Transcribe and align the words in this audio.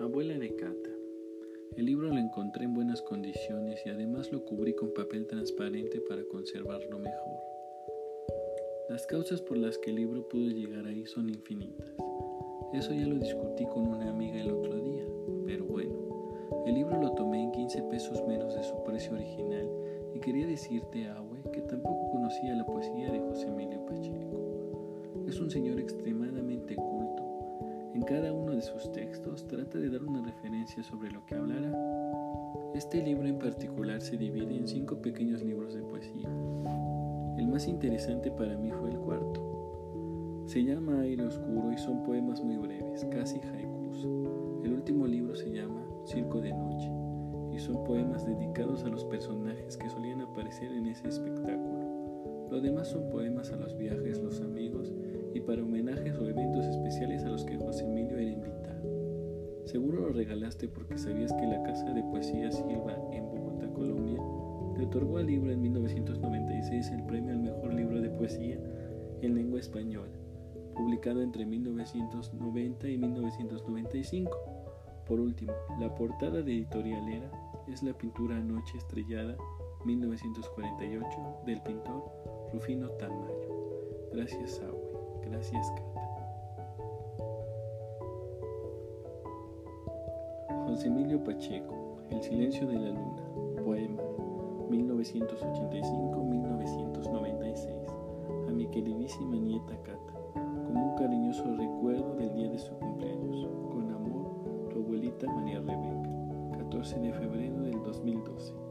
Abuela 0.00 0.34
de 0.36 0.52
Cata. 0.56 0.90
El 1.76 1.86
libro 1.86 2.08
lo 2.08 2.18
encontré 2.18 2.64
en 2.64 2.74
buenas 2.74 3.00
condiciones 3.02 3.80
y 3.86 3.90
además 3.90 4.32
lo 4.32 4.44
cubrí 4.44 4.74
con 4.74 4.92
papel 4.92 5.28
transparente 5.28 6.00
para 6.08 6.24
conservarlo 6.24 6.98
mejor. 6.98 7.38
Las 8.88 9.06
causas 9.06 9.40
por 9.40 9.56
las 9.56 9.78
que 9.78 9.90
el 9.90 9.96
libro 9.96 10.26
pudo 10.28 10.48
llegar 10.50 10.84
ahí 10.86 11.06
son 11.06 11.28
infinitas. 11.28 11.86
Eso 12.72 12.92
ya 12.92 13.06
lo 13.06 13.20
discutí 13.20 13.64
con 13.66 13.86
una 13.86 14.10
amiga 14.10 14.40
el 14.40 14.50
otro 14.50 14.74
día, 14.80 15.06
pero 15.46 15.64
bueno, 15.64 15.94
el 16.66 16.74
libro 16.74 17.00
lo 17.00 17.12
tomé 17.12 17.44
en 17.44 17.52
15 17.52 17.82
pesos 17.84 18.20
menos 18.26 18.52
de 18.56 18.64
su 18.64 18.82
precio 18.82 19.12
original 19.14 19.70
y 20.12 20.18
quería 20.18 20.48
decirte, 20.48 21.06
Awe, 21.08 21.40
que 21.52 21.60
tampoco 21.62 22.10
conocía 22.10 22.56
la 22.56 22.66
poesía 22.66 23.12
de 23.12 23.20
José 23.20 23.46
Emilio 23.46 23.86
Pacheco. 23.86 25.24
Es 25.28 25.38
un 25.38 25.48
señor 25.52 25.78
extremo 25.78 26.23
cada 28.04 28.32
uno 28.34 28.52
de 28.54 28.60
sus 28.60 28.92
textos 28.92 29.46
trata 29.48 29.78
de 29.78 29.88
dar 29.88 30.02
una 30.02 30.22
referencia 30.22 30.82
sobre 30.82 31.10
lo 31.10 31.24
que 31.24 31.36
hablará. 31.36 31.72
Este 32.74 33.02
libro 33.02 33.26
en 33.26 33.38
particular 33.38 34.00
se 34.02 34.18
divide 34.18 34.54
en 34.54 34.68
cinco 34.68 34.98
pequeños 35.00 35.42
libros 35.42 35.72
de 35.74 35.82
poesía. 35.82 36.28
El 37.38 37.48
más 37.48 37.66
interesante 37.66 38.30
para 38.30 38.58
mí 38.58 38.70
fue 38.72 38.90
el 38.90 38.98
cuarto. 38.98 40.42
Se 40.46 40.62
llama 40.62 41.00
Aire 41.00 41.24
Oscuro 41.24 41.72
y 41.72 41.78
son 41.78 42.02
poemas 42.02 42.42
muy 42.42 42.58
breves, 42.58 43.06
casi 43.10 43.38
haikus. 43.38 44.06
El 44.62 44.74
último 44.74 45.06
libro 45.06 45.34
se 45.34 45.50
llama 45.50 45.82
Circo 46.04 46.40
de 46.42 46.52
Noche 46.52 46.90
y 47.54 47.58
son 47.58 47.84
poemas 47.84 48.26
dedicados 48.26 48.84
a 48.84 48.88
los 48.88 49.04
personajes 49.06 49.78
que 49.78 49.88
solían 49.88 50.20
aparecer 50.20 50.70
en 50.72 50.86
ese 50.88 51.08
espectáculo. 51.08 52.48
Los 52.50 52.62
demás 52.62 52.88
son 52.88 53.08
poemas 53.08 53.50
a 53.50 53.56
los 53.56 53.76
viajes, 53.78 54.20
los 54.20 54.42
amigos 54.42 54.92
y 55.32 55.40
para 55.40 55.62
homenajes 55.62 56.14
Seguro 59.74 60.02
lo 60.02 60.10
regalaste 60.12 60.68
porque 60.68 60.96
sabías 60.96 61.32
que 61.32 61.46
la 61.48 61.60
Casa 61.64 61.90
de 61.92 62.00
Poesía 62.04 62.52
Silva 62.52 62.94
en 63.10 63.28
Bogotá, 63.28 63.68
Colombia, 63.72 64.22
te 64.76 64.84
otorgó 64.84 65.18
al 65.18 65.26
libro 65.26 65.50
en 65.50 65.60
1996 65.62 66.90
el 66.92 67.02
premio 67.06 67.32
al 67.32 67.40
mejor 67.40 67.74
libro 67.74 68.00
de 68.00 68.08
poesía 68.08 68.56
en 69.20 69.34
lengua 69.34 69.58
española, 69.58 70.12
publicado 70.76 71.22
entre 71.22 71.44
1990 71.44 72.88
y 72.88 72.98
1995. 72.98 74.30
Por 75.08 75.18
último, 75.18 75.52
la 75.80 75.92
portada 75.92 76.40
de 76.40 76.52
editorial 76.52 77.08
era 77.08 77.30
es 77.66 77.82
la 77.82 77.94
pintura 77.94 78.38
Noche 78.38 78.78
Estrellada 78.78 79.36
1948 79.86 81.04
del 81.46 81.60
pintor 81.62 82.00
Rufino 82.52 82.90
Tamayo. 82.90 84.08
Gracias, 84.12 84.60
a 84.62 85.28
Gracias, 85.28 85.66
Carlos. 85.72 85.93
José 90.74 90.88
Emilio 90.88 91.18
Pacheco, 91.22 91.98
El 92.10 92.20
silencio 92.20 92.66
de 92.66 92.74
la 92.76 92.88
luna, 92.90 93.22
poema, 93.64 94.02
1985-1996, 94.72 95.28
a 98.48 98.50
mi 98.50 98.66
queridísima 98.66 99.36
nieta 99.36 99.76
Cata, 99.84 100.14
como 100.34 100.90
un 100.90 100.96
cariñoso 100.96 101.44
recuerdo 101.54 102.16
del 102.16 102.34
día 102.34 102.50
de 102.50 102.58
su 102.58 102.74
cumpleaños, 102.80 103.46
con 103.70 103.88
amor, 103.88 104.68
tu 104.70 104.80
abuelita 104.80 105.32
María 105.32 105.60
Rebeca, 105.60 106.08
14 106.58 106.98
de 106.98 107.12
febrero 107.12 107.60
del 107.62 107.80
2012. 107.80 108.63